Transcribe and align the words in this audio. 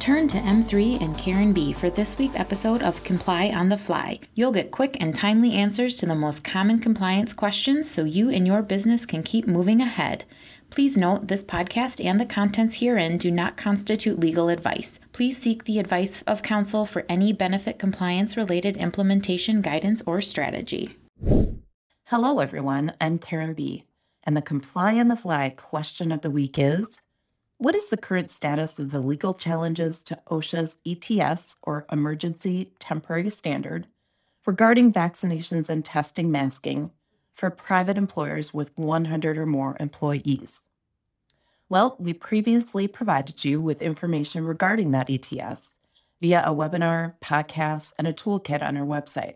Turn 0.00 0.26
to 0.28 0.38
M3 0.38 1.02
and 1.02 1.16
Karen 1.18 1.52
B 1.52 1.74
for 1.74 1.90
this 1.90 2.16
week's 2.16 2.38
episode 2.38 2.80
of 2.80 3.04
Comply 3.04 3.50
on 3.50 3.68
the 3.68 3.76
Fly. 3.76 4.18
You'll 4.34 4.50
get 4.50 4.70
quick 4.70 4.96
and 4.98 5.14
timely 5.14 5.52
answers 5.52 5.96
to 5.96 6.06
the 6.06 6.14
most 6.14 6.42
common 6.42 6.80
compliance 6.80 7.34
questions 7.34 7.90
so 7.90 8.04
you 8.04 8.30
and 8.30 8.46
your 8.46 8.62
business 8.62 9.04
can 9.04 9.22
keep 9.22 9.46
moving 9.46 9.82
ahead. 9.82 10.24
Please 10.70 10.96
note 10.96 11.28
this 11.28 11.44
podcast 11.44 12.02
and 12.02 12.18
the 12.18 12.24
contents 12.24 12.76
herein 12.76 13.18
do 13.18 13.30
not 13.30 13.58
constitute 13.58 14.18
legal 14.18 14.48
advice. 14.48 14.98
Please 15.12 15.36
seek 15.36 15.64
the 15.64 15.78
advice 15.78 16.22
of 16.22 16.42
counsel 16.42 16.86
for 16.86 17.04
any 17.10 17.34
benefit 17.34 17.78
compliance 17.78 18.38
related 18.38 18.78
implementation 18.78 19.60
guidance 19.60 20.02
or 20.06 20.22
strategy. 20.22 20.96
Hello, 22.06 22.38
everyone. 22.38 22.94
I'm 23.02 23.18
Karen 23.18 23.52
B. 23.52 23.84
And 24.24 24.34
the 24.34 24.40
Comply 24.40 24.98
on 24.98 25.08
the 25.08 25.16
Fly 25.16 25.52
question 25.54 26.10
of 26.10 26.22
the 26.22 26.30
week 26.30 26.58
is 26.58 27.04
What 27.60 27.74
is 27.74 27.90
the 27.90 27.98
current 27.98 28.30
status 28.30 28.78
of 28.78 28.90
the 28.90 29.00
legal 29.00 29.34
challenges 29.34 30.02
to 30.04 30.18
OSHA's 30.30 30.80
ETS 30.86 31.56
or 31.62 31.84
Emergency 31.92 32.72
Temporary 32.78 33.28
Standard 33.28 33.86
regarding 34.46 34.90
vaccinations 34.90 35.68
and 35.68 35.84
testing 35.84 36.32
masking 36.32 36.90
for 37.34 37.50
private 37.50 37.98
employers 37.98 38.54
with 38.54 38.70
100 38.76 39.36
or 39.36 39.44
more 39.44 39.76
employees? 39.78 40.70
Well, 41.68 41.96
we 41.98 42.14
previously 42.14 42.88
provided 42.88 43.44
you 43.44 43.60
with 43.60 43.82
information 43.82 44.46
regarding 44.46 44.92
that 44.92 45.10
ETS 45.10 45.76
via 46.18 46.42
a 46.46 46.54
webinar, 46.54 47.16
podcast, 47.20 47.92
and 47.98 48.08
a 48.08 48.14
toolkit 48.14 48.62
on 48.62 48.78
our 48.78 48.86
website. 48.86 49.34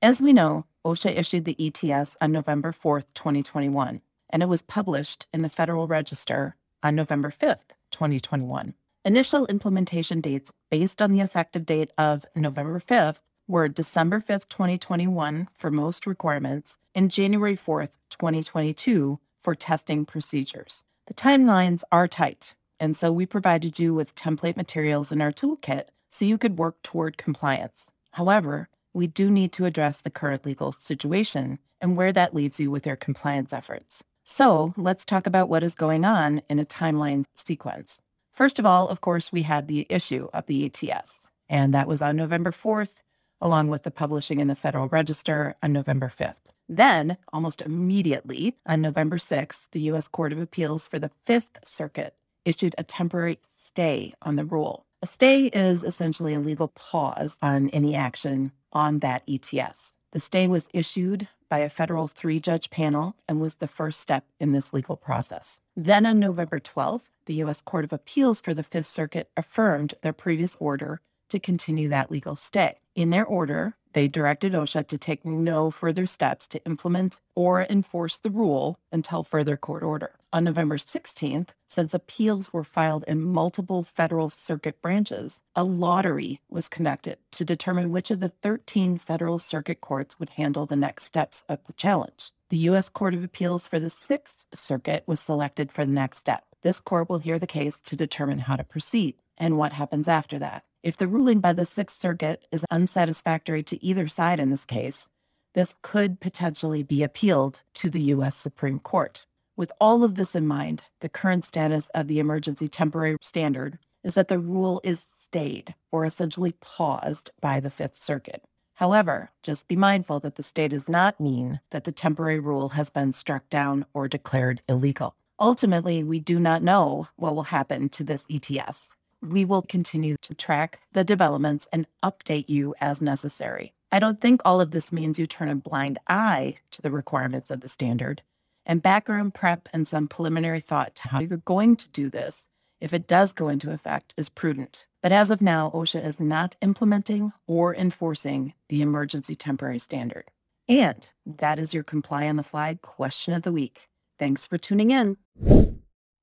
As 0.00 0.22
we 0.22 0.32
know, 0.32 0.66
OSHA 0.84 1.18
issued 1.18 1.44
the 1.44 1.56
ETS 1.58 2.16
on 2.20 2.30
November 2.30 2.70
4th, 2.70 3.12
2021, 3.14 4.00
and 4.30 4.44
it 4.44 4.48
was 4.48 4.62
published 4.62 5.26
in 5.34 5.42
the 5.42 5.48
Federal 5.48 5.88
Register 5.88 6.54
on 6.82 6.94
November 6.94 7.30
5th, 7.30 7.74
2021. 7.90 8.74
Initial 9.04 9.46
implementation 9.46 10.20
dates 10.20 10.52
based 10.70 11.00
on 11.00 11.12
the 11.12 11.20
effective 11.20 11.64
date 11.64 11.90
of 11.96 12.24
November 12.34 12.80
5th 12.80 13.22
were 13.48 13.68
December 13.68 14.20
5th, 14.20 14.48
2021 14.48 15.48
for 15.54 15.70
most 15.70 16.06
requirements 16.06 16.78
and 16.94 17.10
January 17.10 17.56
4th, 17.56 17.98
2022 18.10 19.20
for 19.38 19.54
testing 19.54 20.04
procedures. 20.04 20.82
The 21.06 21.14
timelines 21.14 21.82
are 21.92 22.08
tight, 22.08 22.56
and 22.80 22.96
so 22.96 23.12
we 23.12 23.26
provided 23.26 23.78
you 23.78 23.94
with 23.94 24.16
template 24.16 24.56
materials 24.56 25.12
in 25.12 25.22
our 25.22 25.30
toolkit 25.30 25.84
so 26.08 26.24
you 26.24 26.36
could 26.36 26.58
work 26.58 26.82
toward 26.82 27.16
compliance. 27.16 27.92
However, 28.12 28.68
we 28.92 29.06
do 29.06 29.30
need 29.30 29.52
to 29.52 29.66
address 29.66 30.02
the 30.02 30.10
current 30.10 30.44
legal 30.44 30.72
situation 30.72 31.60
and 31.80 31.96
where 31.96 32.12
that 32.12 32.34
leaves 32.34 32.58
you 32.58 32.70
with 32.70 32.86
your 32.86 32.96
compliance 32.96 33.52
efforts. 33.52 34.02
So 34.28 34.74
let's 34.76 35.04
talk 35.04 35.28
about 35.28 35.48
what 35.48 35.62
is 35.62 35.76
going 35.76 36.04
on 36.04 36.42
in 36.50 36.58
a 36.58 36.64
timeline 36.64 37.26
sequence. 37.36 38.02
First 38.32 38.58
of 38.58 38.66
all, 38.66 38.88
of 38.88 39.00
course, 39.00 39.30
we 39.30 39.42
had 39.42 39.68
the 39.68 39.86
issue 39.88 40.28
of 40.34 40.46
the 40.46 40.66
ETS, 40.66 41.30
and 41.48 41.72
that 41.72 41.86
was 41.86 42.02
on 42.02 42.16
November 42.16 42.50
4th, 42.50 43.04
along 43.40 43.68
with 43.68 43.84
the 43.84 43.92
publishing 43.92 44.40
in 44.40 44.48
the 44.48 44.56
Federal 44.56 44.88
Register 44.88 45.54
on 45.62 45.72
November 45.72 46.08
5th. 46.08 46.40
Then, 46.68 47.18
almost 47.32 47.62
immediately, 47.62 48.56
on 48.66 48.80
November 48.80 49.16
6th, 49.16 49.68
the 49.70 49.80
U.S. 49.82 50.08
Court 50.08 50.32
of 50.32 50.40
Appeals 50.40 50.88
for 50.88 50.98
the 50.98 51.12
Fifth 51.22 51.64
Circuit 51.64 52.16
issued 52.44 52.74
a 52.76 52.82
temporary 52.82 53.38
stay 53.48 54.12
on 54.22 54.34
the 54.34 54.44
rule. 54.44 54.86
A 55.02 55.06
stay 55.06 55.44
is 55.46 55.84
essentially 55.84 56.34
a 56.34 56.40
legal 56.40 56.66
pause 56.66 57.38
on 57.42 57.68
any 57.68 57.94
action 57.94 58.50
on 58.72 58.98
that 58.98 59.22
ETS. 59.28 59.96
The 60.10 60.20
stay 60.20 60.48
was 60.48 60.68
issued 60.72 61.28
by 61.48 61.58
a 61.58 61.68
federal 61.68 62.08
three 62.08 62.40
judge 62.40 62.70
panel 62.70 63.16
and 63.28 63.40
was 63.40 63.56
the 63.56 63.68
first 63.68 64.00
step 64.00 64.24
in 64.40 64.52
this 64.52 64.72
legal 64.72 64.96
process. 64.96 65.60
Then 65.76 66.06
on 66.06 66.18
November 66.18 66.58
12th, 66.58 67.10
the 67.26 67.34
U.S. 67.34 67.60
Court 67.60 67.84
of 67.84 67.92
Appeals 67.92 68.40
for 68.40 68.54
the 68.54 68.62
Fifth 68.62 68.86
Circuit 68.86 69.30
affirmed 69.36 69.94
their 70.02 70.12
previous 70.12 70.56
order 70.56 71.00
to 71.28 71.38
continue 71.38 71.88
that 71.88 72.10
legal 72.10 72.36
stay. 72.36 72.74
In 72.94 73.10
their 73.10 73.26
order, 73.26 73.76
they 73.96 74.08
directed 74.08 74.52
OSHA 74.52 74.86
to 74.88 74.98
take 74.98 75.24
no 75.24 75.70
further 75.70 76.04
steps 76.04 76.46
to 76.48 76.62
implement 76.66 77.18
or 77.34 77.62
enforce 77.62 78.18
the 78.18 78.28
rule 78.28 78.76
until 78.92 79.22
further 79.22 79.56
court 79.56 79.82
order. 79.82 80.12
On 80.34 80.44
November 80.44 80.76
16th, 80.76 81.54
since 81.66 81.94
appeals 81.94 82.52
were 82.52 82.62
filed 82.62 83.04
in 83.08 83.22
multiple 83.22 83.82
federal 83.82 84.28
circuit 84.28 84.82
branches, 84.82 85.40
a 85.54 85.64
lottery 85.64 86.42
was 86.50 86.68
conducted 86.68 87.16
to 87.30 87.42
determine 87.42 87.90
which 87.90 88.10
of 88.10 88.20
the 88.20 88.28
13 88.28 88.98
federal 88.98 89.38
circuit 89.38 89.80
courts 89.80 90.20
would 90.20 90.28
handle 90.28 90.66
the 90.66 90.76
next 90.76 91.04
steps 91.04 91.42
of 91.48 91.64
the 91.64 91.72
challenge. 91.72 92.32
The 92.50 92.68
U.S. 92.68 92.90
Court 92.90 93.14
of 93.14 93.24
Appeals 93.24 93.66
for 93.66 93.80
the 93.80 93.88
Sixth 93.88 94.44
Circuit 94.52 95.04
was 95.06 95.20
selected 95.20 95.72
for 95.72 95.86
the 95.86 95.92
next 95.92 96.18
step. 96.18 96.44
This 96.60 96.82
court 96.82 97.08
will 97.08 97.20
hear 97.20 97.38
the 97.38 97.46
case 97.46 97.80
to 97.80 97.96
determine 97.96 98.40
how 98.40 98.56
to 98.56 98.64
proceed 98.64 99.14
and 99.38 99.58
what 99.58 99.72
happens 99.72 100.08
after 100.08 100.38
that. 100.38 100.64
If 100.82 100.96
the 100.96 101.08
ruling 101.08 101.40
by 101.40 101.52
the 101.52 101.64
Sixth 101.64 101.98
Circuit 101.98 102.46
is 102.52 102.64
unsatisfactory 102.70 103.62
to 103.64 103.84
either 103.84 104.06
side 104.06 104.38
in 104.38 104.50
this 104.50 104.64
case, 104.64 105.08
this 105.54 105.74
could 105.82 106.20
potentially 106.20 106.82
be 106.82 107.02
appealed 107.02 107.62
to 107.74 107.90
the 107.90 108.02
U.S. 108.02 108.36
Supreme 108.36 108.78
Court. 108.78 109.26
With 109.56 109.72
all 109.80 110.04
of 110.04 110.14
this 110.14 110.36
in 110.36 110.46
mind, 110.46 110.84
the 111.00 111.08
current 111.08 111.44
status 111.44 111.88
of 111.94 112.08
the 112.08 112.18
emergency 112.18 112.68
temporary 112.68 113.16
standard 113.20 113.78
is 114.04 114.14
that 114.14 114.28
the 114.28 114.38
rule 114.38 114.80
is 114.84 115.00
stayed 115.00 115.74
or 115.90 116.04
essentially 116.04 116.54
paused 116.60 117.30
by 117.40 117.58
the 117.58 117.70
Fifth 117.70 117.96
Circuit. 117.96 118.44
However, 118.74 119.30
just 119.42 119.66
be 119.66 119.74
mindful 119.74 120.20
that 120.20 120.34
the 120.34 120.42
stay 120.42 120.68
does 120.68 120.88
not 120.88 121.18
mean 121.18 121.60
that 121.70 121.84
the 121.84 121.90
temporary 121.90 122.38
rule 122.38 122.68
has 122.70 122.90
been 122.90 123.12
struck 123.12 123.48
down 123.48 123.86
or 123.94 124.06
declared 124.06 124.60
illegal. 124.68 125.16
Ultimately, 125.40 126.04
we 126.04 126.20
do 126.20 126.38
not 126.38 126.62
know 126.62 127.08
what 127.16 127.34
will 127.34 127.44
happen 127.44 127.88
to 127.88 128.04
this 128.04 128.26
ETS 128.30 128.94
we 129.22 129.44
will 129.44 129.62
continue 129.62 130.16
to 130.22 130.34
track 130.34 130.80
the 130.92 131.04
developments 131.04 131.66
and 131.72 131.86
update 132.02 132.48
you 132.48 132.74
as 132.80 133.00
necessary. 133.00 133.72
I 133.90 133.98
don't 133.98 134.20
think 134.20 134.40
all 134.44 134.60
of 134.60 134.72
this 134.72 134.92
means 134.92 135.18
you 135.18 135.26
turn 135.26 135.48
a 135.48 135.56
blind 135.56 135.98
eye 136.08 136.56
to 136.72 136.82
the 136.82 136.90
requirements 136.90 137.50
of 137.50 137.60
the 137.60 137.68
standard. 137.68 138.22
And 138.64 138.82
background 138.82 139.34
prep 139.34 139.68
and 139.72 139.86
some 139.86 140.08
preliminary 140.08 140.60
thought 140.60 140.96
to 140.96 141.08
how 141.08 141.20
you're 141.20 141.38
going 141.38 141.76
to 141.76 141.88
do 141.90 142.10
this, 142.10 142.48
if 142.80 142.92
it 142.92 143.06
does 143.06 143.32
go 143.32 143.48
into 143.48 143.72
effect, 143.72 144.12
is 144.16 144.28
prudent. 144.28 144.86
But 145.02 145.12
as 145.12 145.30
of 145.30 145.40
now, 145.40 145.70
OSHA 145.72 146.04
is 146.04 146.18
not 146.18 146.56
implementing 146.60 147.32
or 147.46 147.74
enforcing 147.74 148.54
the 148.68 148.82
emergency 148.82 149.36
temporary 149.36 149.78
standard. 149.78 150.30
And 150.68 151.08
that 151.24 151.60
is 151.60 151.72
your 151.72 151.84
comply 151.84 152.26
on 152.26 152.36
the 152.36 152.42
fly 152.42 152.78
question 152.82 153.34
of 153.34 153.42
the 153.42 153.52
week. 153.52 153.88
Thanks 154.18 154.48
for 154.48 154.58
tuning 154.58 154.90
in. 154.90 155.16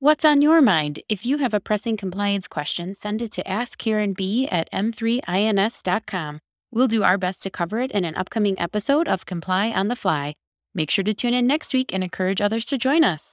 What's 0.03 0.25
on 0.25 0.41
your 0.41 0.61
mind? 0.61 0.99
If 1.07 1.25
you 1.25 1.37
have 1.37 1.53
a 1.53 1.61
pressing 1.61 1.95
compliance 1.95 2.45
question, 2.55 2.93
send 2.93 3.21
it 3.21 3.31
to 3.35 3.43
AskKarenB 3.59 4.49
at 4.51 4.69
m3ins.com. 4.73 6.39
We'll 6.73 6.89
do 6.95 7.03
our 7.03 7.17
best 7.17 7.41
to 7.43 7.49
cover 7.49 7.79
it 7.79 7.91
in 7.91 8.03
an 8.03 8.17
upcoming 8.17 8.59
episode 8.59 9.07
of 9.07 9.25
Comply 9.25 9.71
on 9.71 9.87
the 9.87 9.95
Fly. 9.95 10.33
Make 10.75 10.91
sure 10.91 11.05
to 11.05 11.13
tune 11.13 11.33
in 11.33 11.47
next 11.47 11.73
week 11.73 11.93
and 11.93 12.03
encourage 12.03 12.41
others 12.41 12.65
to 12.65 12.77
join 12.77 13.05
us. 13.05 13.31